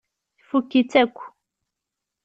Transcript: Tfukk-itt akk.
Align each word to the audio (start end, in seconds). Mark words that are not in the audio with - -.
Tfukk-itt 0.39 0.93
akk. 1.03 1.17